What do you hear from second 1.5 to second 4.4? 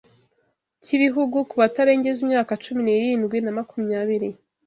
batarengeje imyaka cumi nirindwi na makumyabiri